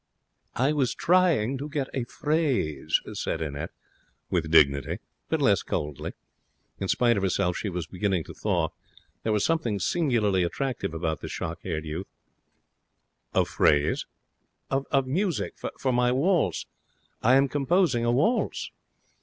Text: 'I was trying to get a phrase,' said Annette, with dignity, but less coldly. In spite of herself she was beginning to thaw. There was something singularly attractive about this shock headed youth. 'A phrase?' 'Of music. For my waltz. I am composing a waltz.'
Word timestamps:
'I 0.55 0.73
was 0.73 0.95
trying 0.95 1.59
to 1.59 1.69
get 1.69 1.87
a 1.93 2.05
phrase,' 2.05 2.99
said 3.13 3.39
Annette, 3.39 3.69
with 4.31 4.49
dignity, 4.49 4.97
but 5.29 5.43
less 5.43 5.61
coldly. 5.61 6.13
In 6.79 6.87
spite 6.87 7.17
of 7.17 7.21
herself 7.21 7.55
she 7.55 7.69
was 7.69 7.85
beginning 7.85 8.23
to 8.23 8.33
thaw. 8.33 8.69
There 9.21 9.31
was 9.31 9.45
something 9.45 9.77
singularly 9.77 10.41
attractive 10.41 10.95
about 10.95 11.21
this 11.21 11.29
shock 11.29 11.61
headed 11.61 11.85
youth. 11.85 12.07
'A 13.35 13.45
phrase?' 13.45 14.07
'Of 14.71 15.05
music. 15.05 15.53
For 15.77 15.91
my 15.93 16.11
waltz. 16.11 16.65
I 17.21 17.35
am 17.35 17.47
composing 17.47 18.03
a 18.03 18.11
waltz.' 18.11 18.71